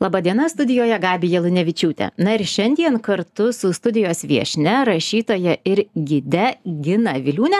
[0.00, 2.06] Labadiena studijoje Gabija Lunevičiūtė.
[2.24, 7.58] Na ir šiandien kartu su studijos viešne, rašytoja ir gide Gina Viliūne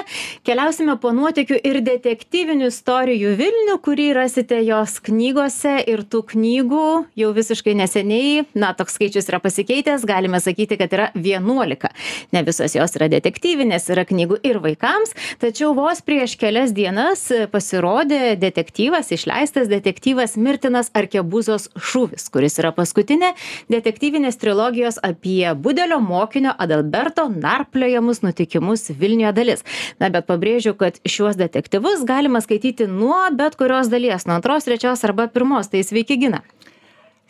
[0.49, 6.87] keliausime po nuotikių ir detektyvinių istorijų Vilnių, kurį rasite jos knygose ir tų knygų
[7.21, 11.93] jau visiškai neseniai, na toks skaičius yra pasikeitęs, galime sakyti, kad yra 11.
[12.33, 15.13] Ne visos jos yra detektyvinės, yra knygų ir vaikams,
[15.45, 23.33] tačiau vos prieš kelias dienas pasirodė detektyvas, išleistas detektyvas Mirtinas Arkebuzos šūvis kuris yra paskutinė
[23.73, 29.67] detektyvinės trilogijos apie budelio mokinio Adalberto narpliojamus nutikimus Vilniuje dalis.
[30.01, 35.05] Na, bet pabrėžiu, kad šiuos detektyvus galima skaityti nuo bet kurios dalies, nuo antros, trečios
[35.07, 35.71] arba pirmos.
[35.71, 36.43] Tai sveiki gina.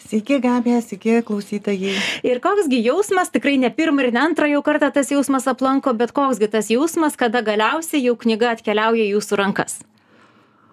[0.00, 1.92] Sveiki, Gabė, sveiki, klausytojai.
[2.26, 6.14] Ir koksgi jausmas, tikrai ne pirmą ir ne antrą jau kartą tas jausmas aplanko, bet
[6.16, 9.80] koksgi tas jausmas, kada galiausiai jau knyga atkeliauja į jūsų rankas?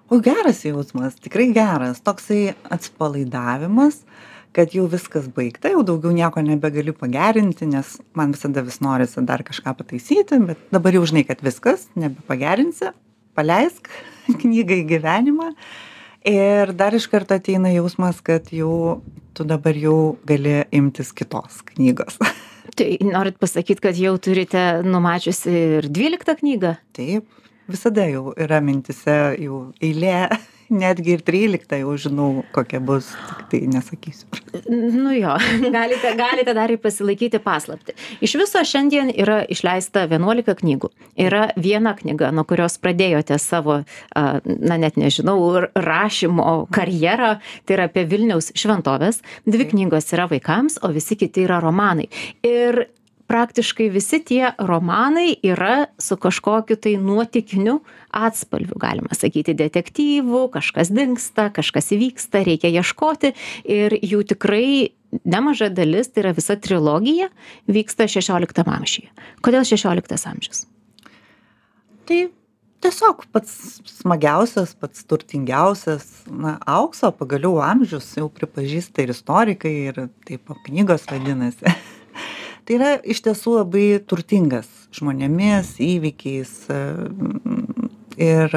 [0.10, 3.98] O geras jausmas, tikrai geras, toksai atsipalaidavimas,
[4.56, 9.44] kad jau viskas baigta, jau daugiau nieko nebegali pagerinti, nes man visada vis norisi dar
[9.44, 12.94] kažką pataisyti, bet dabar jau žinai, kad viskas, nebepagerinsi,
[13.36, 13.92] paleisk
[14.42, 15.52] knygą į gyvenimą.
[16.28, 19.02] Ir dar iš karto ateina jausmas, kad jau
[19.36, 22.16] tu dabar jau gali imtis kitos knygos.
[22.78, 26.78] Tai norit pasakyti, kad jau turite numačiusi ir 12 knygą?
[26.96, 27.28] Taip,
[27.68, 30.28] visada jau yra mintise jau eilė
[30.70, 33.10] netgi ir tryliktą jau žinau kokia bus
[33.52, 34.28] tai nesakysiu.
[34.68, 35.36] Nu jo
[35.78, 37.96] galite galite dar ir pasilaikyti paslaptį.
[38.26, 40.92] Iš viso šiandien yra išleista vienuolika knygų.
[41.28, 43.80] Yra viena knyga nuo kurios pradėjote savo
[44.16, 45.40] a na net nežinau
[45.76, 47.38] rašymo karjerą.
[47.66, 52.10] Tai yra apie vilniaus šventoves dvi knygos yra vaikams o visi kiti yra romanai.
[52.44, 52.88] Ir
[53.28, 57.80] praktiškai visi tie romanai yra su kažkokiu tai nuotykiniu
[58.16, 63.34] atspalviu galima sakyti detektyvu kažkas dingsta kažkas įvyksta reikia ieškoti
[63.64, 64.70] ir jų tikrai
[65.24, 67.30] nemaža dalis tai yra visa trilogija
[67.68, 69.12] vyksta šešioliktam amžiuje.
[69.44, 70.66] Kodėl šešioliktas amžius?
[72.08, 72.20] Tai
[72.84, 80.52] tiesiog pats smagiausias pats turtingiausias na aukso pagaliau amžius jau pripažįsta ir istorikai ir taip
[80.68, 81.74] knygos vadinasi
[82.68, 86.54] tai yra iš tiesų labai turtingas žmonėmis įvykiais
[88.18, 88.54] ir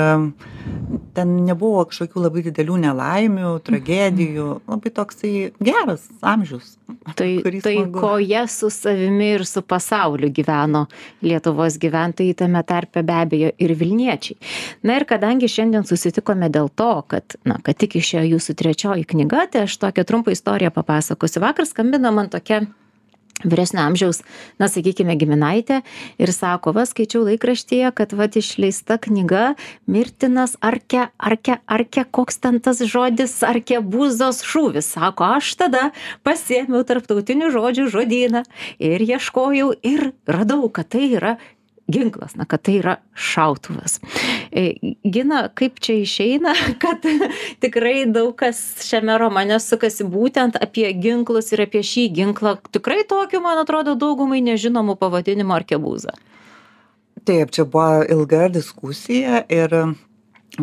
[1.14, 6.74] ten nebuvo kažkokių labai didelių nelaimių tragedijų labai toksai geras amžius
[7.14, 10.86] tai taikoje su savimi ir su pasauliu gyveno
[11.22, 14.38] lietuvos gyventojai tame tarpe be abejo ir vilniečiai.
[14.82, 19.46] Na ir kadangi šiandien susitikome dėl to kad na kad tik išėjo jūsų trečioji knyga
[19.52, 21.42] tai aš tokią trumpą istoriją papasakosiu.
[21.44, 22.64] Vakar skambino man tokia
[23.44, 24.22] vyresnio amžiaus
[24.60, 25.80] na sakykime giminaitė
[26.20, 29.54] ir sako va skaičiau laikraštyje kad vat išleista knyga
[29.90, 35.86] mirtinas arke arke arke koks ten tas žodis arkebuzos šūvis sako aš tada
[36.26, 38.44] pasiėmiau tarptautinių žodžių žodyną
[38.78, 41.38] ir ieškojau ir radau kad tai yra
[41.90, 43.98] ginklas na kad tai yra šautuvas.
[44.50, 44.74] E,
[45.04, 47.04] gina kaip čia išeina kad
[47.60, 53.42] tikrai daug kas šiame romane sukasi būtent apie ginklus ir apie šį ginklą tikrai tokiu
[53.44, 56.16] man atrodo daugumai nežinomu pavadinimu arkebuzą
[57.24, 59.74] taip čia buvo ilga diskusija ir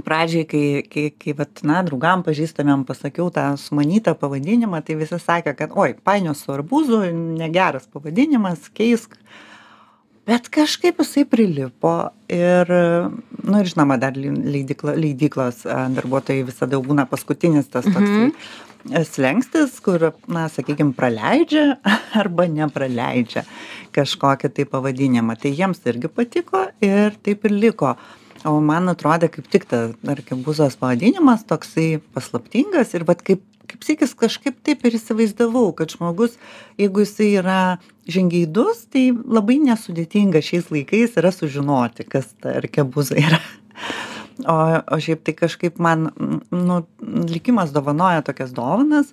[0.04, 5.56] pradžiai kai kai kai vat na draugam pažįstamiem pasakiau tą sumanytą pavadinimą tai visi sakė
[5.58, 9.16] kad oi painios su arbūzu negeras pavadinimas keisk
[10.28, 11.94] bet kažkaip jisai prilipo
[12.30, 12.72] ir
[13.48, 15.64] nu ir žinoma dar leidykla leidyklos
[15.96, 21.80] darbuotojai visada būna paskutinis tas toksai e, slenkstis kur na sakykim praleidžia
[22.22, 23.46] arba nepraleidžia
[23.96, 25.38] kažkokį tai pavadinimą.
[25.42, 27.96] Tai jiems irgi patiko ir taip ir liko.
[28.46, 34.16] O man atrodė kaip tik ta arkebuzos pavadinimas toksai paslaptingas ir vat kaip kaip sykis
[34.18, 36.38] kažkaip taip ir įsivaizdavau kad žmogus
[36.80, 37.62] jeigu jisai yra
[38.08, 43.42] žingeidus tai labai nesudėtinga šiais laikais yra sužinoti kas ta arkebuza yra.
[44.48, 44.56] O
[44.94, 46.12] o šiaip tai kažkaip man
[46.52, 46.82] nu
[47.28, 49.12] likimas dovanoja tokias dovanas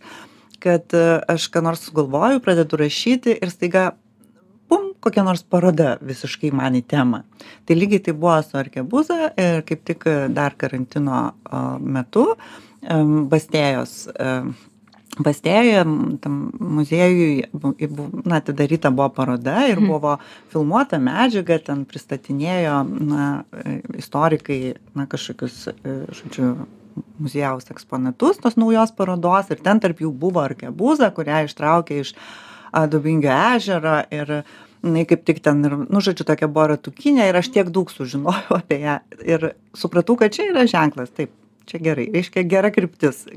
[0.64, 0.94] kad
[1.28, 3.90] aš ką nors sugalvoju pradedu rašyti ir staiga
[4.68, 7.22] pum kokia nors paroda visiškai man į temą.
[7.64, 10.06] Tai lygiai taip buvo su arkebuza ir kaip tik
[10.36, 11.24] dar karantino
[11.80, 12.26] metu
[13.30, 13.96] Bastėjos
[15.14, 15.82] Bastėjoje,
[16.24, 17.44] tam muziejui,
[18.24, 19.90] na, atidaryta buvo paroda ir mhm.
[19.92, 20.16] buvo
[20.50, 22.80] filmuota medžiaga, ten pristatinėjo,
[23.12, 23.28] na,
[24.00, 25.68] istorikai, na, kažkokius,
[26.18, 26.48] žodžiu,
[27.18, 32.14] muziejaus eksponatus tos naujos parodos ir ten tarp jų buvo arkebuza, kurią ištraukė iš
[32.90, 34.40] Dubingio ežero ir
[34.84, 38.58] jinai kaip tik ten ir, nu, žodžiu, tokia buvo ratukinė ir aš tiek daug sužinojau
[38.60, 41.32] apie ją ir supratau, kad čia yra ženklas, taip,
[41.66, 43.24] čia gerai reiškia gera kryptis.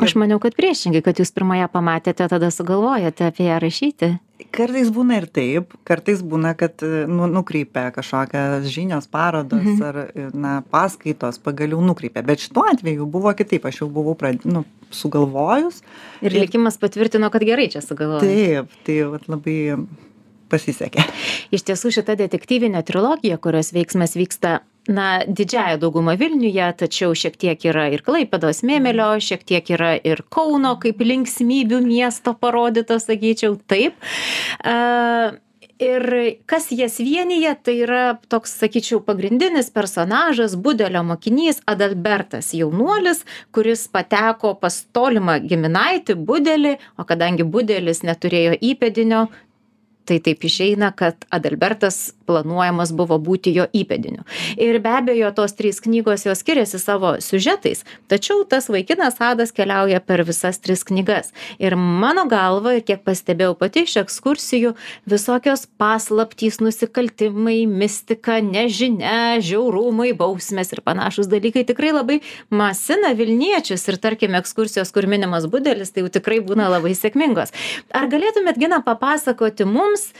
[0.00, 4.10] Aš maniau kad priešingai kad jūs pirma ją pamatėte tada sugalvojote apie ją rašyti.
[4.54, 5.74] Kartais būna ir taip.
[5.84, 6.80] Kartais būna kad
[7.10, 9.82] nu nukreipia kažkokios žinios parodos Mhm.
[9.82, 12.22] ar na paskaitos pagaliau nukreipia.
[12.22, 13.66] Bet šituo atveju buvo kitaip.
[13.66, 15.82] Aš jau buvau prad nu sugalvojus.
[16.22, 19.58] Ir likimas patvirtino kad gerai čia sugalvojot taip tai vat labai
[20.50, 21.02] pasisekė.
[21.54, 27.68] Iš tiesų šita detektyvinė trilogija kurios veiksmas vyksta na didžiąja dauguma vilniuje tačiau šiek tiek
[27.68, 33.94] yra ir klaipėdos mėmelio šiek tiek yra ir kauno kaip linksmybių miesto parodyta sakyčiau taip.
[34.64, 35.36] A,
[35.80, 36.04] ir
[36.46, 43.24] kas jas vienija tai yra toks sakyčiau pagrindinis personažas budelio mokinys adalbertas jaunuolis
[43.54, 49.26] kuris pateko pas tolimą giminaitį budelį o kadangi budelis neturėjo įpėdinio
[50.10, 54.24] tai taip išeina kad adalbertas planuojamas buvo būti jo įpėdiniu.
[54.56, 60.00] Ir be abejo tos trys knygos jos skiriasi savo siužetais tačiau tas vaikinas adas keliauja
[60.00, 61.32] per visas tris knygas.
[61.62, 64.74] Ir mano galva ir kiek pastebėjau pati iš ekskursijų
[65.10, 73.86] visokios paslaptys nusikaltimai mistika nežinia žiaurumai bausmės ir panašūs dalykai tikrai labai masina vilniečius.
[73.90, 77.54] Ir tarkim ekskursijos kur minimas budelis tai jau tikrai būna labai sėkmingos.
[77.94, 80.10] Ar galėtumėt gina papasakoti mums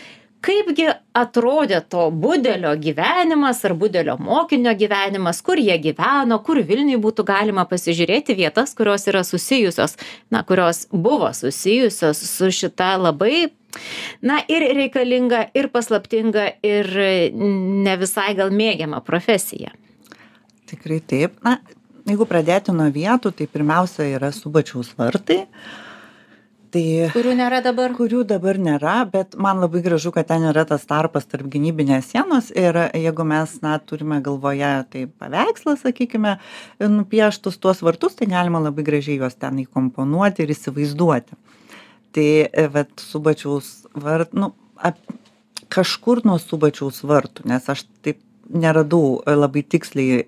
[0.45, 7.27] kaipgi atrodė to budelio gyvenimas ar budelio mokinio gyvenimas kur jie gyveno kur vilniuj būtų
[7.29, 9.97] galima pasižiūrėti vietas kurios yra susijusios
[10.33, 13.51] na kurios buvo susijusios su šita labai
[14.23, 16.89] na ir reikalinga ir paslaptinga ir
[17.87, 19.75] ne visai gal mėgiama profesija.
[20.71, 21.37] Tikrai taip.
[21.45, 21.59] Na
[22.09, 25.45] jeigu pradėti nuo vietų tai pirmiausia yra subačiaus vartai
[26.75, 26.85] tai
[27.15, 27.95] kurių nėra dabar?
[27.97, 32.51] kurių dabar nėra bet man labai gražu kad ten yra tas tarpas tarp gynybinės sienos
[32.55, 36.37] ir jeigu mes na turime galvoje tai paveikslą sakykime
[36.83, 41.39] nupieštus tuos vartus tai galima labai gražiai juos ten įkomponuoti ir įsivaizduoti.
[42.15, 42.31] Tai
[42.75, 44.99] vat subačiaus vart nu ap
[45.71, 48.19] kažkur nuo subačiaus vartų nes aš taip
[48.51, 50.25] neradau labai tiksliai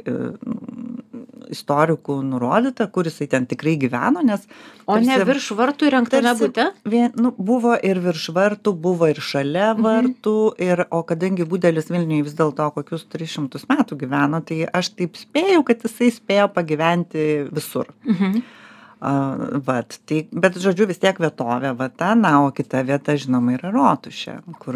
[1.55, 4.47] istorikų nurodyta kur jisai ten tikrai gyveno nes
[4.87, 9.21] o ne tarsi- virš vartų įrengtame bute vien nu buvo ir virš vartų buvo ir
[9.21, 9.83] šalia Mhm.
[9.87, 10.35] vartų
[10.69, 15.15] ir o kadangi budelis vilniuj vis dėlto kokius tris šimtus metų gyveno tai aš taip
[15.21, 18.43] spėju kad jisai spėjo pagyventi visur Mhm.
[19.03, 19.13] a
[19.67, 23.73] vat tai bet žodžiu vis tiek vietovė va ta na o kita vieta žinoma yra
[23.75, 24.75] rotušė kur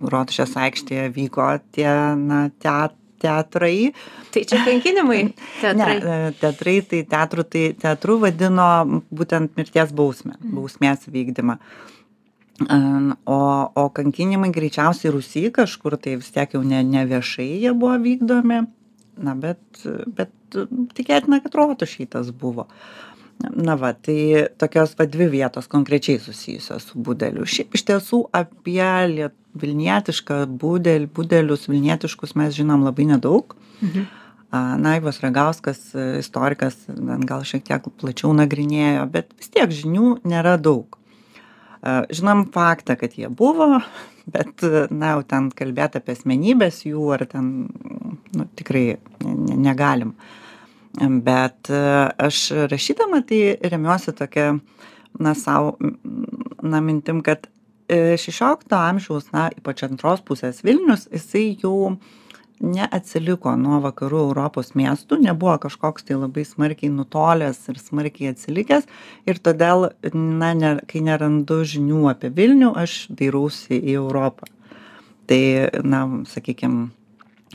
[0.00, 2.88] rotušės aikštėje vyko tie na tea
[3.26, 3.90] teatrai
[4.36, 5.20] tai čia kankinimai
[5.62, 11.58] teatrai Ne, teatrai tai teatru, tai teatru vadino būtent mirties bausmę, bausmės vykdymą.
[13.28, 13.38] O,
[13.76, 18.62] o kankinimai greičiausiai Rusijai kažkur, tai vis tiek jau ne, ne viešai jie buvo vykdomi,
[19.26, 19.60] na bet,
[20.16, 20.32] bet
[20.96, 22.64] tikėtina, kad rotušiai tas buvo.
[23.36, 27.44] Na va, tai tokios va dvi vietos konkrečiai susijusios su budeliu.
[27.44, 33.56] Šiaip iš tiesų apie liet, vilnietišką budelį, budelius vilnietiškus mes žinom labai nedaug.
[33.80, 34.06] Mhm.
[34.80, 36.76] Naivas Ragauskas, e, istorikas,
[37.28, 40.96] gal šiek tiek plačiau nagrinėjo, bet vis tiek žinių nėra daug.
[41.86, 43.80] Žinom faktą, kad jie buvo,
[44.34, 47.52] bet, e, na, jau ten kalbėti apie asmenybės jų ar ten,
[48.34, 50.16] nu, tikrai ne, negalim.
[50.96, 51.78] Bet e,
[52.18, 54.54] aš rašydama tai remiuosi tokia,
[55.20, 55.76] na, savo,
[56.62, 57.48] na, mintim, kad
[57.88, 61.98] e, 16 amžiaus, na, ypač antros pusės Vilnius, jisai jau
[62.64, 68.88] neatsiliko nuo vakarų Europos miestų, nebuvo kažkoks tai labai smarkiai nutolęs ir smarkiai atsilikęs
[69.28, 74.48] ir todėl, na, ne, kai nerandu žinių apie Vilnių, aš dairausi į Europą.
[75.28, 75.42] Tai,
[75.84, 76.88] na, sakykime,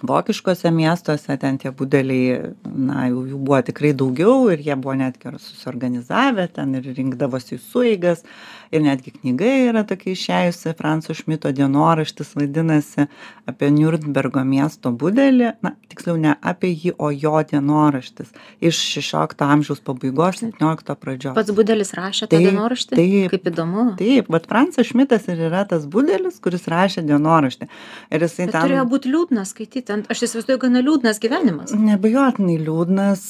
[0.07, 5.33] vokiškose miestuose ten tie budeliai, na, jau jų buvo tikrai daugiau ir jie buvo netgi
[5.37, 8.25] susiorganizavę ten ir rinkdavosi į suigas
[8.71, 13.07] ir netgi knyga yra tokia išėjusi, Franco Šmito dienoraštis vadinasi
[13.49, 18.31] apie Nürnbergo miesto budelį, na, tiksliau ne apie jį, o jo dienoraštis
[18.63, 21.35] iš 16 amžiaus pabaigos, 17 pradžios.
[21.37, 23.31] pats budelis rašė tą dienoraštį taip.
[23.33, 27.67] kaip įdomu Taip, bet Francas Šmitas ir yra tas budelis, kuris rašė dienoraštį.
[28.11, 28.57] Ir jisai ten...
[28.59, 33.25] turėjo būt liūdna skaityti ant aš įsivaizduoju gana liūdnas gyvenimas Nebejotinai liūdnas,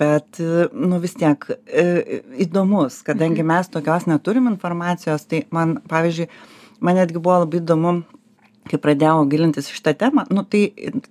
[0.00, 0.40] bet,
[0.74, 4.79] nu vis tiek e, įdomus, kadangi mes tokios neturim informacijos,
[5.28, 6.30] tai man, pavyzdžiui,
[6.84, 7.94] man netgi buvo labai įdomu,
[8.70, 10.68] kai pradėjau gilintis į šitą temą, nu tai,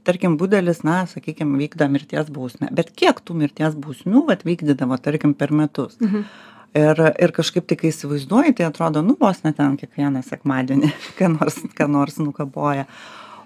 [0.08, 5.54] tarkim, budelis, na, sakykime, vykdo mirties bausmę, bet kiek tų mirties bausmių atvykdydavo, tarkim, per
[5.56, 5.98] metus.
[6.04, 6.30] Mhm.
[6.78, 11.32] Ir, ir kažkaip tik kai įsivaizduoji, tai atrodo, nu vos net ten kiekvieną sekmadienį, ką
[11.34, 12.86] nors, ką nors nukapoja.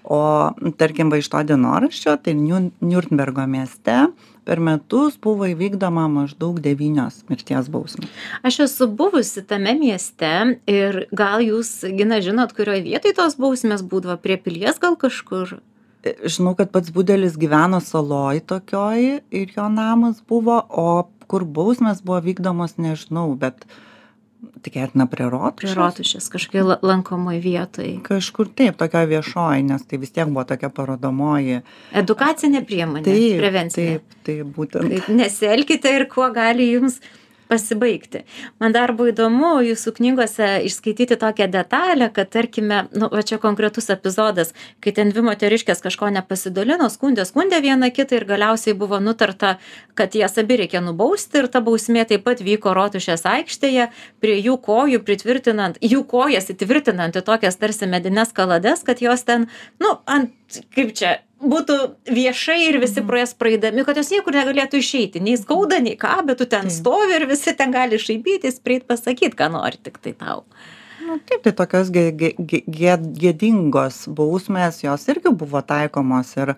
[0.04, 4.04] O tarkim va iš to dienoraščio tai niun niurnbergo mieste
[4.44, 8.10] per metus buvo įvykdoma maždaug devynios mirties bausmės.
[8.44, 10.32] Aš esu buvusi tame mieste
[10.70, 14.18] ir gal jūs gina žinot kurioj vietoj tos bausmės būdavo?
[14.20, 15.56] Prie pilies gal kažkur?
[16.04, 22.04] E, žinau kad pats budelis gyveno saloj tokioj ir jo namas buvo o kur bausmės
[22.04, 23.64] buvo vykdomos nežinau bet
[24.64, 25.74] tikėtina prie rotušės.
[25.74, 27.90] Prie rotušės, kažkokiai lankomoj vietoj.
[28.06, 31.62] Kažkur taip, tokia viešoji, nes tai vis tiek buvo tokia parodomoji.
[31.96, 33.04] Edukacinė priemonė.
[33.08, 33.98] Taip, prevencinė.
[33.98, 34.94] Taip, taip, būtent.
[34.94, 37.00] Taip, nesielkite ir kuo gali jums
[37.48, 38.24] pasibaigti.
[38.62, 43.90] Man dar buvo įdomu jūsų knygose išskaityti tokią detalę, kad tarkime, nu, va čia konkretus
[43.94, 49.56] epizodas, kai ten dvi moteriškės kažko nepasidalino, skundė, skundė vieną kitą ir galiausiai buvo nutarta,
[49.98, 53.90] kad jas abi reikia nubausti ir ta bausmė taip pat vyko rotušės aikštėje,
[54.24, 59.48] prie jų kojų pritvirtinant, jų kojas įtvirtinant į tokias tarsi medines kalades, kad jos ten,
[59.82, 60.34] nu, ant,
[60.74, 61.76] kaip čia, būtų
[62.08, 63.06] viešai ir visi Mhm.
[63.08, 65.20] pro jas praeidami, kad jos niekur negalėtų išeiti.
[65.20, 69.34] Nei skauda, nei ką, bet tu ten stovi ir visi ten gali šaipytis, prieit pasakyti,
[69.36, 70.44] ką nori tik tai tau.
[71.06, 76.54] Nu, taip, tai tokios gė, gė, gė, gė- gėdingos bausmės, jos irgi buvo taikomos ir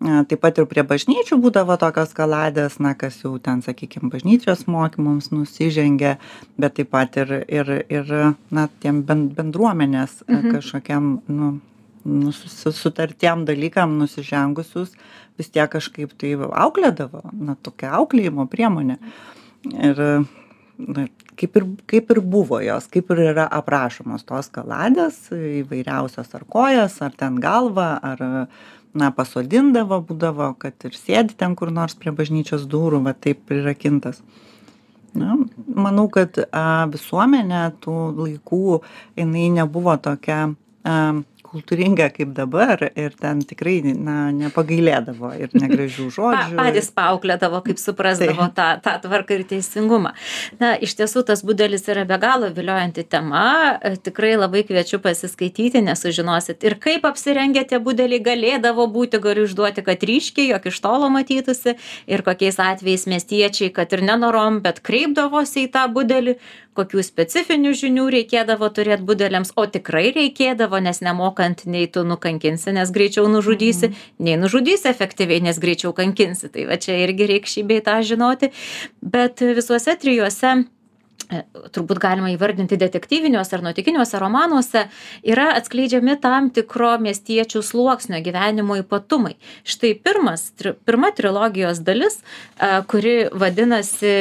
[0.00, 4.66] e, taip pat ir prie bažnyčių būdavo tokios kaladės, na, kas jau ten, sakykime, bažnyčios
[4.70, 6.18] mokymams nusižengia,
[6.56, 10.36] bet taip pat ir, ir, ir na, tiem ben- bendruomenės mhm.
[10.38, 10.54] Mhm.
[10.54, 11.58] kažkokiam, nu,
[12.04, 14.94] nu, su- sutartiem dalykam nusižengusius
[15.38, 18.98] vis tiek kažkaip tai auklėdavo, na, tokia auklėjimo priemonė.
[19.68, 20.00] Ir
[20.78, 21.06] na,
[21.38, 26.98] kaip ir, kaip ir buvo jos, kaip ir yra aprašomos tos kaladės, įvairiausios ar kojas,
[27.04, 28.22] ar ten galva, ar
[28.98, 34.22] na, pasodindavo, būdavo, kad ir sėdi ten kur nors prie bažnyčios durų, va taip prirakintas.
[35.18, 35.34] Na,
[35.74, 38.80] manau, kad a, visuomenė tų laikų,
[39.18, 40.40] jinai nebuvo tokia
[40.84, 40.98] a,
[41.58, 46.56] kultūringa kaip dabar ir ten tikrai na, nepagailėdavo ir negražių Pa, žodžių.
[46.58, 50.14] patys paauklėdavo, kaip suprasdavo tą, tą tvarką ir teisingumą.
[50.62, 53.78] Na, iš tiesų, tas budelis yra be galo viliojanti tema.
[54.04, 59.84] Tikrai labai kviečiu pasiskaityti, nes sužinosit ir kaip apsirengę tie budeliai galėdavo būti, galiu išduoti,
[59.86, 61.74] kad ryškiai, jog iš tolo matytųsi
[62.06, 66.38] ir kokiais atvejais miestiečiai, kad ir nenorom, bet kreipdavosi į tą budelį,
[66.78, 72.94] kokių specifinių žinių reikėdavo turėti budeliams, o tikrai reikėdavo, nes nemokant nei tu nukankinsi, nes
[72.94, 73.92] greičiau nužudysi,
[74.22, 76.52] nei nužudysi efektyviai, nes greičiau kankinsi.
[76.54, 78.52] Tai va čia irgi reikia šį bei tą žinoti.
[79.02, 80.56] Bet visuose trijuose
[81.74, 84.84] turbūt galima įvardinti detektyviniuose ar nuotykiniuose romanuose,
[85.28, 89.34] yra atskleidžiami tam tikro miestiečių sluoksnio gyvenimo ypatumai.
[89.68, 92.20] Štai pirmas, tri, pirma trilogijos dalis,
[92.56, 94.14] e, kuri vadinasi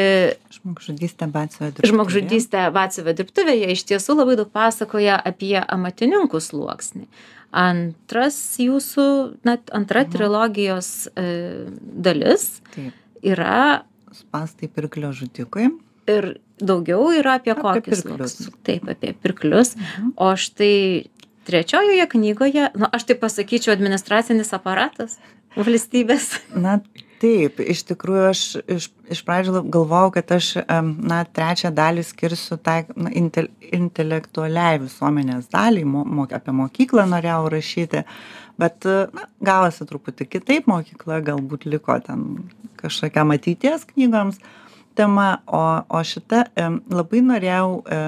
[0.58, 1.94] Žmogžudystė Batsijo dirbtuvėje.
[1.94, 7.08] Žmogžudystė Vacivo dirbtuvėje, iš tiesų labai daug pasakoja apie amatininkų sluoksnį.
[7.56, 9.06] Antras jūsų,
[9.48, 10.12] na, antra Mhm.
[10.12, 15.70] trilogijos e, dalis Taip, yra spastai pirklio žudikui.
[16.12, 18.52] Ir daugiau yra apie kokius sluoksnius.
[18.66, 19.76] Taip, apie pirklius.
[19.78, 20.14] Mhm.
[20.16, 21.10] O štai
[21.48, 25.18] trečiojoje knygoje, na, aš tai pasakyčiau, administracinis aparatas
[25.58, 26.34] valstybės.
[26.66, 26.78] Na
[27.22, 28.42] taip, iš tikrųjų aš
[28.76, 35.50] iš, iš pradžių galvojau, kad aš, na, trečią dalį skirsiu tai na, intel, intelektualiai visuomenės
[35.54, 38.04] daliai, mo, mo, apie mokyklą norėjau rašyti,
[38.62, 38.86] bet,
[39.16, 42.28] na, gavosi truputį kitaip, mokykla galbūt liko ten
[42.78, 44.38] kažkokiam ateities knygoms
[44.98, 48.00] tema, o, o šitą em, labai norėjau e,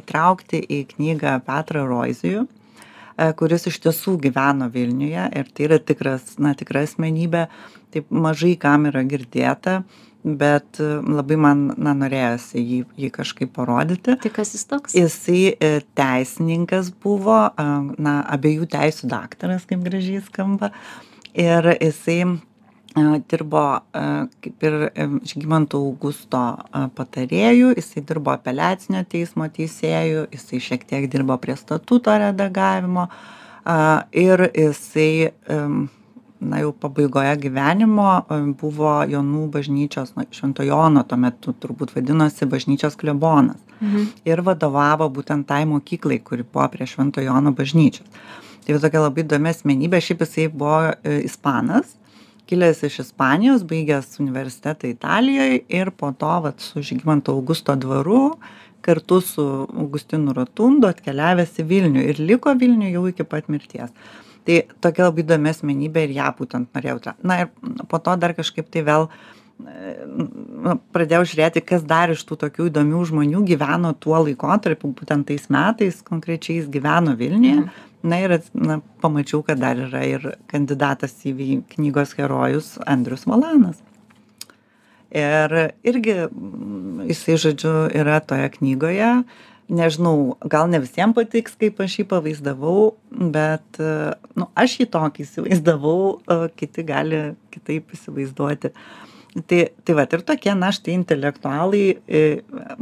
[0.00, 6.36] įtraukti į knygą Petrą Roizijų e, kuris iš tiesų gyveno Vilniuje ir tai yra tikras,
[6.42, 7.46] na, tikra asmenybė,
[7.94, 9.82] taip mažai kam yra girdėta,
[10.24, 14.16] bet e, labai man, na, norėjosi jį, jį kažkaip parodyti.
[14.24, 14.96] Tai kas jis toks?
[14.96, 15.54] Jisai
[15.98, 20.72] teisininkas buvo, na, abiejų teisų daktaras, kaip gražiai skamba,
[21.36, 22.22] ir jisai
[22.94, 24.76] dirbo kaip ir
[25.26, 32.14] Žygimanto Augusto a, patarėjų, jisai dirbo apeliacinio teismo teisėjų, jisai šiek tiek dirbo prie statuto
[32.22, 33.08] redagavimo
[34.12, 35.32] ir jisai,
[36.44, 38.08] na jau pabaigoje gyvenimo
[38.60, 44.04] buvo Jonų bažnyčios, na, Švento Jono tuo metu turbūt vadinosi bažnyčios klebonas Mhm.
[44.24, 48.06] ir vadovavo būtent tai mokyklai, kuri buvo prie Švento Jono bažnyčios.
[48.64, 51.96] Tai va tokia labai įdomi asmenybė, šiaip jisai buvo e, ispanas,
[52.50, 58.36] kilęs iš Ispanijos, baigęs universitetą Italijoje ir po to vat, su Žygimanto Augusto dvaru
[58.84, 63.94] kartu su Augustinu Rotundu atkeliavęs į Vilnių ir liko Vilnių jau iki pat mirties.
[64.44, 66.98] Tai tokia labai įdomi asmenybė ir ją būtent norėjau.
[67.00, 67.48] tra- Na ir
[67.88, 69.08] po to dar kažkaip tai vėl
[69.56, 75.48] nu, pradėjau žiūrėti, kas dar iš tų tokių įdomių žmonių gyveno tuo laikotarpiu, būtent tais
[75.48, 77.60] metais konkrečiai jis gyveno Vilniuje.
[77.62, 77.90] Mhm.
[78.04, 83.80] Na ir na pamačiau kad dar yra ir kandidatas į knygos herojus andrius volanas
[85.14, 85.54] ir
[85.86, 89.10] irgi mm, jisai žodžiu yra toje knygoje.
[89.74, 92.90] Nežinau gal ne visiem patiks kaip aš jį pavaizdavau
[93.32, 93.80] bet
[94.36, 97.22] nu aš jį tokį įsivaizdavau o kiti gali
[97.54, 98.74] kitaip įsivaizduoti.
[99.48, 102.20] Tai tai vat ir tokie na štai intelektualai e,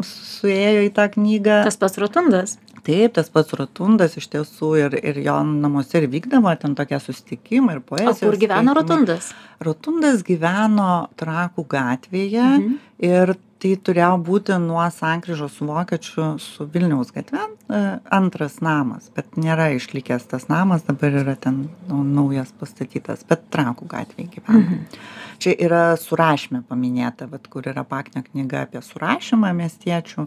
[0.04, 1.62] suėjo į tą knygą.
[1.68, 6.50] Tas pats rotundas taip tas pats rotundas iš tiesų ir ir jo namuose ir vykdavo
[6.60, 12.78] ten tokie susitikimai ir poezijos o kur gyveno rotundas rotundas gyveno trakų gatvėje Mhm.
[12.98, 17.38] ir tai turėjo būti nuo sankryžos su vokiečių su vilniaus gatve
[17.70, 23.44] e, antras namas bet nėra išlikęs tas namas dabar yra ten nu, naujas pastatytas bet
[23.54, 24.80] trakų gatvėj gyveno Mhm.
[25.38, 30.26] čia yra surašymė paminėta vat kur yra paknio knyga apie surašymą miestiečių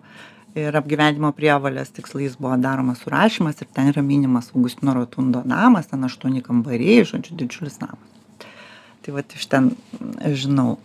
[0.56, 6.04] ir apgyvendinimo prievolės tikslais buvo daromas surašymas ir ten yra minimas augustino rotundo namas ten
[6.08, 8.48] aštuoni kambariai žodžiu didžiulis namas
[9.06, 9.72] tai vat iš ten
[10.44, 10.78] žinau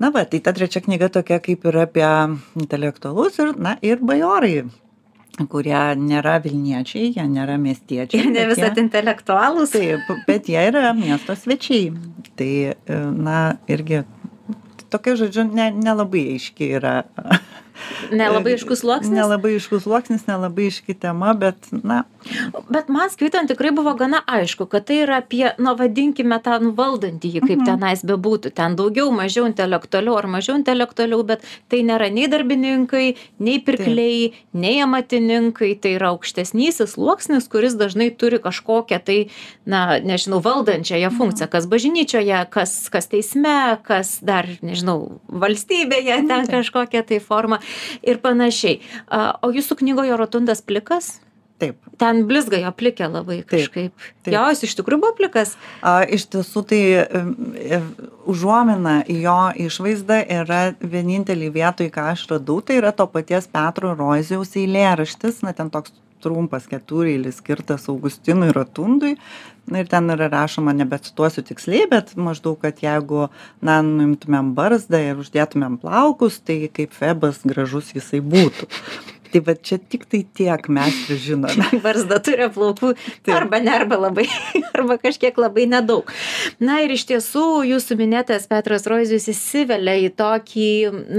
[0.00, 2.08] na va tai ta trečia knyga tokia kaip ir apie
[2.62, 4.64] intelektualus ir na ir bajorai
[5.52, 10.62] kurie nėra vilniečiai jie nėra miestiečiai ir ne bet jie- visad intelektualūs Taip, bet jie
[10.70, 11.90] yra miesto svečiai.
[12.36, 12.48] Tai,
[13.16, 14.02] na, irgi
[14.92, 16.94] tokia, žodžiu, ne- nelabai aiški yra.
[18.10, 19.14] Nelabai aiškus sluoksnis?
[19.16, 22.02] Nelabai aiškus sluoksnis, nelabai aiški tema, bet, na,
[22.72, 26.72] bet man skaitant tikrai buvo gana aišku kad tai yra apie na vadinkime tą nu
[26.76, 28.52] valdantįjį kaip tenais bebūtų.
[28.56, 33.06] Ten daugiau mažiau intelektualiau ar mažiau intelektualiau bet tai nėra nei darbininkai
[33.38, 35.74] nei pirkliai nei amatininkai.
[35.82, 39.18] Tai yra aukštesnysis sluoksnis kuris dažnai turi kažkokią tai
[39.66, 41.50] na nežinau valdančiąją funkciją.
[41.52, 47.60] Kas bažnyčioje kas kas teisme kas dar nežinau valstybėje ten kažkokia tai forma
[48.02, 48.80] ir panašiai
[49.42, 51.16] o jūsų knygoje rotundas plikas
[51.58, 51.76] taip.
[52.00, 54.06] ten blizga jo plikė labai Taip, kažkaip.
[54.24, 54.32] taip.
[54.34, 55.54] Jo, jis iš tikrųjų buvo plikas.
[55.80, 57.80] A, iš tiesų, tai e,
[58.28, 63.94] užuomina į jo išvaizdą yra vienintelį vietoj, ką aš radau, tai yra to paties Petro
[63.96, 69.16] Roiziaus eilėraštis, na, ten toks trumpas ketureilis skirtas Augustinui Rotundui.
[69.66, 73.26] Na ir ten yra rašoma, nebecituosiu tiksliai, bet maždaug, kad jeigu,
[73.66, 78.70] na, nuimtumėm barzdą ir uždėtumėm plaukus, tai kaip Febas gražus jisai būtų.
[79.36, 81.66] Tai va čia tik tai tiek mes žinome.
[81.84, 82.94] Barzda turi plaukų
[83.34, 84.24] arba ne, arba labai,
[84.78, 86.08] arba kažkiek labai nedaug.
[86.56, 90.70] Na ir iš tiesų jūsų minėtas Petras Roizijus įsivelia į tokį,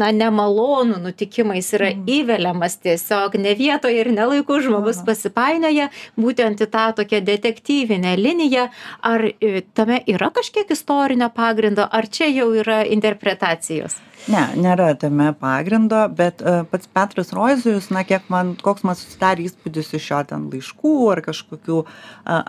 [0.01, 6.71] na, nemalonų nutikimą, jis yra įveliamas tiesiog ne vietoje ir nelaiku žmogus pasipainioja būtent į
[6.73, 8.65] tą tokią detektyvinę liniją.
[9.05, 14.01] Ar e, tame yra kažkiek istorinio pagrindo, ar čia jau yra interpretacijos?
[14.27, 19.47] Ne, nėra tame pagrindo, bet uh, pats Petras Roizijus, na, kiek man, koks man susidarė
[19.47, 21.89] įspūdis iš jo ten laiškų ar kažkokių uh,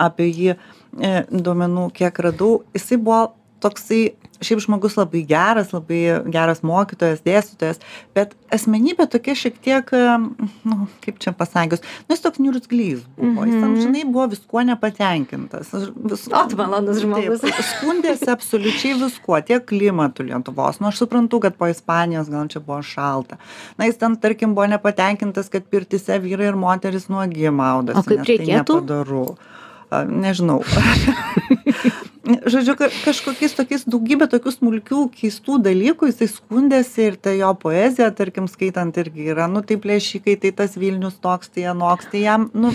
[0.09, 0.59] apie jį e,
[1.31, 3.21] duomenų, kiek radau, jisai buvo
[3.65, 4.03] toksai
[4.45, 7.81] šiaip žmogus labai geras, labai geras mokytojas, dėstytojas,
[8.17, 9.91] bet asmenybė tokia šiek tiek,
[10.69, 13.55] nu, kaip čia pasakius, nu, jis toks niurzglys buvo, mm -hmm.
[13.55, 15.73] jis amžinai buvo viskuo nepatenkintas.
[15.73, 17.41] Vis, Ot, malonus žmogus.
[17.41, 20.81] Taip, skundėsi absoliučiai viskuo, tiek klimatu Lietuvos.
[20.81, 23.37] Nu, aš suprantu, kad po Ispanijos gal čia buvo šalta.
[23.77, 27.99] Na, jis ten, tarkim, buvo nepatenkintas, kad pirtise vyrai ir moteris nuogi maudosi.
[27.99, 28.81] O kaip tai reikėtų?
[28.81, 29.37] nepadaru.
[29.91, 30.63] A, Nežinau.
[32.29, 38.11] Žodžiu, ka- kažkokiais tokiais daugybė tokių smulkių, keistų dalykų jisai skundėsi ir ta jo poezija,
[38.13, 42.51] tarkim, skaitant irgi yra, nu tai plėšikai, tai tas Vilnius toks, tai anoks, tai jam,
[42.53, 42.75] nu,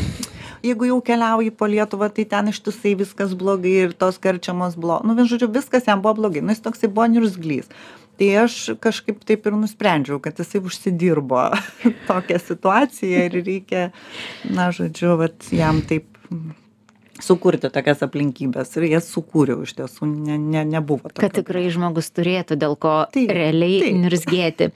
[0.66, 5.06] jeigu jau keliauji po Lietuvą, tai ten ištisai viskas blogai ir tos karčiamos blogai.
[5.06, 6.42] Nu, vien žodžiu, viskas jam buvo blogai.
[6.42, 7.70] Nu, jis toksai buvo niurzglys.
[8.18, 11.46] Tai aš kažkaip taip ir nusprendžiau, kad jisai užsidirbo
[12.10, 13.88] tokią situaciją ir reikia,
[14.50, 16.10] na, žodžiu, vat, jam taip
[17.24, 21.10] sukurti tokias aplinkybės ir jas sukūriau iš tiesų, ne, ne, nebuvo.
[21.10, 21.42] Kad tokio.
[21.42, 24.00] tikrai žmogus turėtų dėl ko Taip, realiai taip.
[24.04, 24.70] nirzgėti.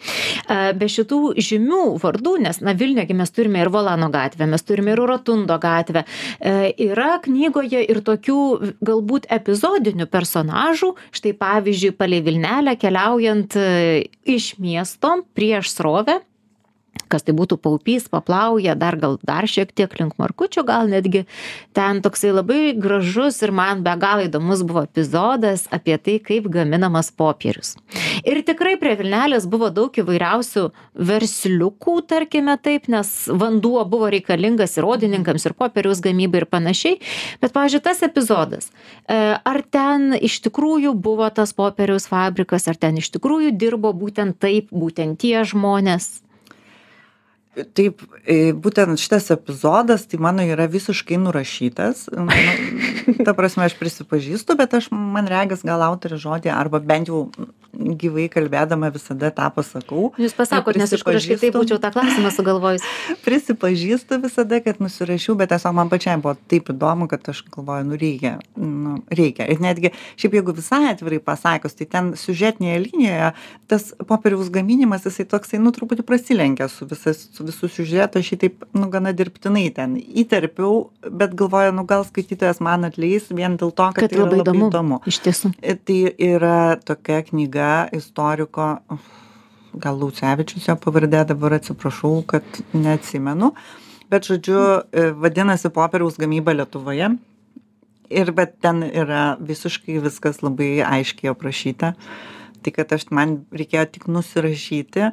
[0.79, 5.03] Be šitų žymių vardų, nes, na, Vilniuje mes turime ir Volano gatvę, mes turime ir
[5.07, 6.03] Rotundo gatvę,
[6.39, 8.39] e, yra knygoje ir tokių
[8.85, 13.67] galbūt epizodinių personažų, štai pavyzdžiui, palei Vilnelę keliaujant e,
[14.27, 16.21] iš miesto prieš srovę,
[17.11, 21.25] kas tai būtų paupys, paplauja, dar gal dar šiek tiek link Markučio, gal netgi
[21.77, 27.11] ten toksai labai gražus ir man be galo įdomus buvo epizodas apie tai, kaip gaminamas
[27.11, 27.75] popierius.
[28.27, 30.67] Ir tikrai prie Vilnelės buvo daug įvairiausių
[31.07, 36.99] versliukų, tarkime taip, nes vanduo buvo reikalingas ir rodininkams, ir popieriaus gamybai ir panašiai.
[37.41, 38.71] Bet, pavyzdžiui, tas epizodas,
[39.07, 44.39] e, ar ten iš tikrųjų buvo tas popieriaus fabrikas, ar ten iš tikrųjų dirbo būtent
[44.41, 46.26] taip, būtent tie žmonės.
[47.77, 52.07] Taip e, būtent šitas epizodas tai mano yra visiškai nurašytas.
[52.13, 52.27] Nu,
[53.25, 57.27] ta prasme aš prisipažįstu bet aš man regis gal autorės žodį arba bent jau
[57.95, 62.31] gyvai kalbėdama visada tą pasakau jūs pasakot nes iš kur aš kitaip būčiau tą klausimą
[62.35, 62.85] sugalvojus.
[63.25, 67.99] Prisipažįstu visada kad nusirašiau bet tiesiog man pačiai buvo taip įdomu kad aš galvoju nu
[67.99, 69.47] reikia nu reikia.
[69.47, 73.31] Ir netgi šiaip jeigu visai atvirai pasakius tai ten siužetinėje linijoje
[73.71, 78.41] tas popieriaus gaminimas jisai toksai nu truputį prasilenkia su visas su visu siužetu aš jį
[78.45, 83.73] taip nu gana dirbtinai ten įterpiau bet galvoju nu gal skaitytojas man atleis vien dėl
[83.75, 84.99] to kad tai yra labai įdomu.
[85.09, 85.53] iš tiesų.
[85.87, 88.75] Tai yra tokia knyga istoriko
[89.81, 93.51] gal Laucevičius jo pavardė, dabar atsiprašau, kad neatsimenu,
[94.11, 94.61] bet žodžiu,
[94.91, 97.11] e, vadinasi popieriaus gamyba Lietuvoje.
[98.07, 101.91] Ir bet ten yra visiškai viskas labai aiškiai aprašyta.
[102.63, 105.09] Tai kad aš man reikėjo tik nusirašyti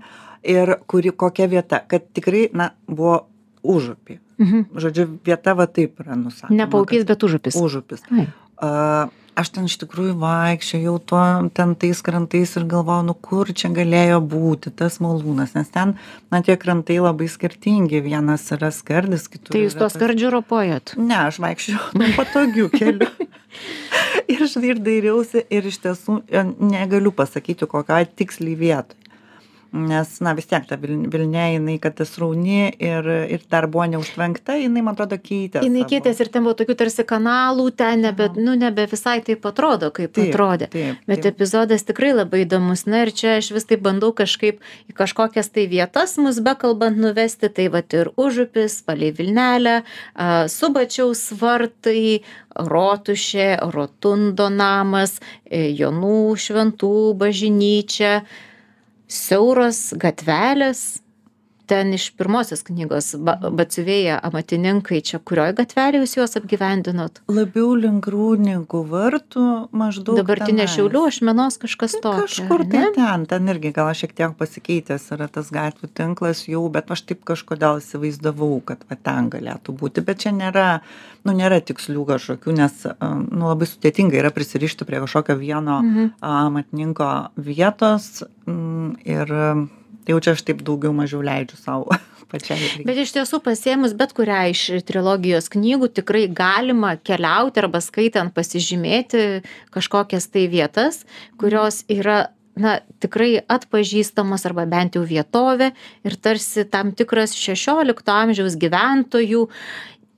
[0.55, 3.24] ir kuri kokia vieta, kad tikrai, na, buvo
[3.64, 4.20] užupį.
[4.38, 4.62] Mhm.
[4.79, 6.55] Žodžiu, vieta va taip yra nusakoma.
[6.57, 7.59] Ne paupys, bet užupis.
[7.59, 8.07] Užupis.
[8.14, 11.23] Uh, aš ten iš tikrųjų vaikščiojau tuo
[11.57, 15.97] ten tais krantais ir galvojau nu kur čia galėjo būti tas malūnas nes ten
[16.33, 20.97] na tie krantai labai skirtingi vienas yra skardis kitur tai jūs tuo skardžiu ropojot?
[21.01, 23.11] Ne aš vaikščiojau patogiu keliu.
[24.35, 29.04] Ir ir dairiausi ir iš tiesų e, negaliu pasakyti kokioj tiksliai vietoj
[29.74, 34.56] nes na vis tiek ta vil vilnia jinai kad srauni ir ir dar buvo neužtvenkta
[34.60, 38.54] jinai man atrodo keitė jinai keitėsi ir ten buvo tokių tarsi kanalų ten nebe nu
[38.58, 40.68] nebe visai taip atrodo kaip atrodė.
[41.10, 42.87] bet epizodas tikrai labai įdomus.
[42.87, 47.50] Na ir čia aš vis taip bandau kažkaip į kažkokias tai vietas mus bekalbant nuvesti
[47.50, 49.82] tai vat ir užupis palei vilnelę
[50.14, 52.22] a subačiaus vartai
[52.54, 58.20] rotušė rotundo namas e, jonų šventų bažnyčia
[59.09, 61.04] siauros gatvelės
[61.66, 67.20] ten iš pirmosios knygos ba batsiuvėja amatininkai čia kurioj gatvelėj jūs juos apgyvendinot?
[67.33, 69.46] Labiau link rūdninkų vartų
[69.77, 75.09] maždaug dabartinė šiaulių ašmenos kažkas tokio kažkur tai ten ten irgi gal šiek tiek pasikeitęs
[75.16, 80.05] yra tas gatvių tinklas jau bet aš taip kažkodėl įsivaizdavau kad va ten galėtų būti
[80.05, 80.66] bet čia nėra
[81.24, 86.12] nu nėra tikslių kažkokių nes nu labai sudėtinga yra prisirišti prie kažkokio vieno mhm.
[86.20, 89.35] amatininko vietos mm, ir
[90.09, 91.87] jau čia aš taip daugiau mažiau leidžiu sau
[92.33, 92.85] pačiai.
[92.87, 99.45] Bet iš tiesų pasiemus bet kurią iš trilogijos knygų tikrai galima keliauti arba skaitant pasižymėti
[99.75, 101.05] kažkokias tai vietas,
[101.40, 105.73] kurios yra na tikrai atpažįstamos arba bent jau vietovė
[106.07, 109.49] ir tarsi tam tikras šešiolikto amžiaus gyventojų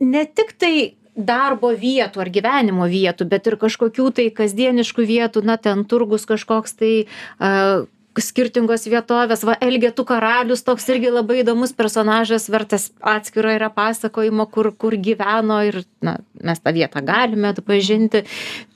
[0.05, 0.75] ne tik tai
[1.17, 6.77] darbo vietų ar gyvenimo vietų bet ir kažkokių tai kasdieniškų vietų na ten turgus kažkoks
[6.77, 6.93] tai
[7.41, 7.87] a
[8.23, 14.71] skirtingos vietovės va elgetų karalius toks irgi labai įdomus personažas vertas atskiro yra pasakojimo kur
[14.73, 18.25] kur gyveno ir na mes tą vietą galime atpažinti.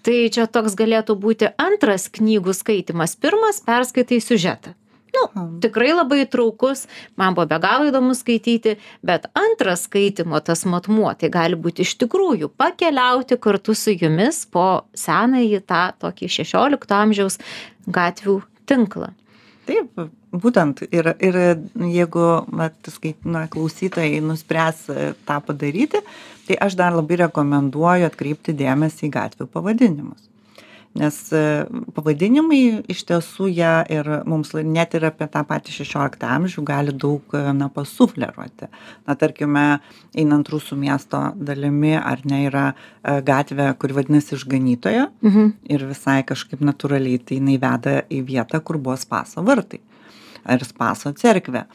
[0.04, 4.74] Tai čia toks galėtų būti antras knygų skaitymas pirmas perskaitai siužetą.
[5.10, 5.24] Nu
[5.62, 6.84] tikrai labai įtraukus
[7.18, 8.76] man buvo be galo įdomu skaityti
[9.06, 14.84] bet antras skaitymo tas matmuo tai gali būt iš tikrųjų pakeliauti kartu su jumis po
[14.94, 17.40] senąjį tą tokį šešiolikto amžiaus
[17.90, 18.38] gatvių
[18.70, 19.10] tinklą
[19.68, 20.84] taip būtent.
[20.94, 21.38] Ir ir
[21.90, 22.26] jeigu
[22.60, 26.02] vat skai na klausytojai nuspręs e, tą padaryti
[26.48, 30.30] tai aš dar labai rekomenduoju atkreipti dėmesį į gatvių pavadinimus
[30.98, 31.40] nes e,
[31.94, 37.36] pavadinimai iš tiesų jie ir mums net ir apie tą patį šešioliktą amžių gali daug
[37.36, 38.66] e, na pasufleruoti.
[39.06, 39.64] Na tarkime
[40.18, 45.52] einant rusų miesto dalimi ar ne yra e, gatvė kuri vadinasi išganytojo mhm.
[45.70, 49.82] ir visai kažkaip natūraliai tai jinai veda į vietą kur buvo spaso vartai.
[50.42, 51.66] Ar spaso cerkvė.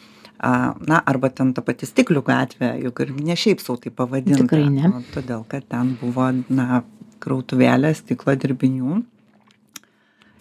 [0.46, 4.44] Na arba ten ta pati stiklių gatvė juk ir ne šiaip sau taip pavadinta.
[4.44, 4.92] Tikrai ne.
[5.14, 6.82] todėl kad ten buvo na
[7.24, 9.02] krautuvėlė stiklo dirbinių.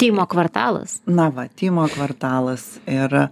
[0.00, 0.98] Timo kvartalas.
[1.06, 2.66] Na va, Timo kvartalas.
[2.90, 3.26] Ir e,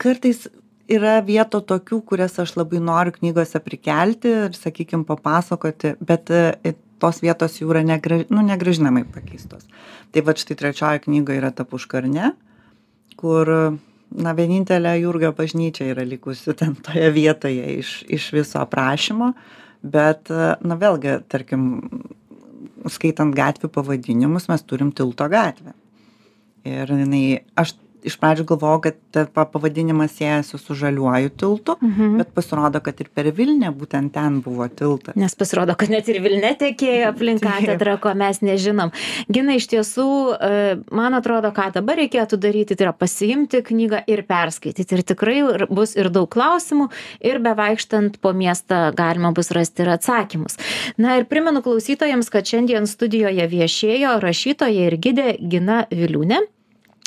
[0.00, 0.48] kartais
[0.90, 7.22] yra vietų tokių, kurias aš labai noriu knygose prikelti ir, sakykime, papasakoti, bet e, tos
[7.22, 9.68] vietos jau yra negra, nu, negražinamai pakeistos.
[10.10, 12.32] Tai va štai trečioji knyga yra ta puškarne,
[13.20, 13.52] kur,
[14.10, 19.30] na, vienintelė Jurgio bažnyčia yra likusi ten toje vietoje iš, iš viso aprašymo.
[19.30, 21.66] Uh, bet na vėlgi tarkim
[22.90, 25.74] skaitant gatvių pavadinimus mes turim tilto gatvę.
[26.68, 27.74] Ir jinai aš
[28.06, 31.76] iš pradžių galvojau kad pavadinimas siejasi su žaliuoju tiltu
[32.18, 35.16] bet pasirodo kad ir per vilnią būtent ten buvo tiltas.
[35.18, 38.92] Nes pasirodo kad net ir vilnia tekėjo aplink katedrą ko mes nežinom.
[39.32, 40.50] Gina iš tiesų e,
[40.94, 44.98] man atrodo ką dabar reikėtų daryti tai yra pasiimti knygą ir perskaityti.
[44.98, 45.38] Ir tikrai
[45.70, 46.88] bus ir daug klausimų
[47.24, 50.58] ir bevaikštant po miestą galima bus rasti ir atsakymus.
[50.98, 56.44] Na ir primenu klausytojams kad šiandien studijoje viešėjo rašytoja ir gidė gina viliūnė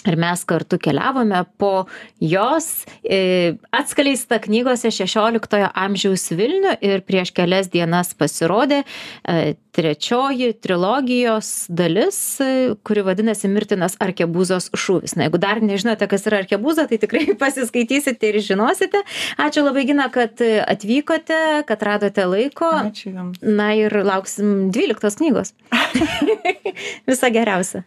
[0.07, 1.85] ir mes kartu keliavome po
[2.19, 11.51] jos e, atskleistą knygose šešioliktojo amžiaus vilnių ir prieš kelias dienas pasirodė e, trečioji trilogijos
[11.69, 12.49] dalis e,
[12.87, 15.15] kuri vadinasi mirtinas arkebuzos šūvis.
[15.17, 19.03] Na jeigu dar nežinote kas yra arkebuza tai tikrai pasiskaitysite ir žinosite.
[19.41, 22.73] Ačiū labai gina kad atvykote kad radote laiko.
[22.89, 23.41] Ačiū jums.
[23.41, 25.55] Na ir lauksim dvyliktos knygos.
[27.09, 27.85] Viso geriausio